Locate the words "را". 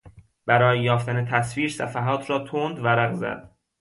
2.29-2.39